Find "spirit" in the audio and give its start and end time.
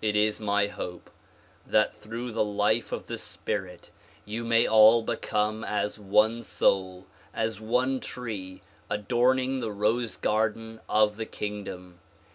3.18-3.90